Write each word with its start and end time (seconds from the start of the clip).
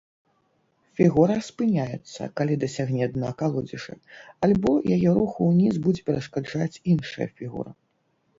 Фігура 0.99 1.33
спыняецца, 1.49 2.29
калі 2.41 2.53
дасягне 2.63 3.05
дна 3.17 3.29
калодзежа, 3.43 3.95
альбо 4.49 4.71
яе 4.97 5.09
руху 5.19 5.39
ўніз 5.51 5.75
будзе 5.85 6.01
перашкаджаць 6.09 6.81
іншая 6.97 7.27
фігура. 7.37 7.71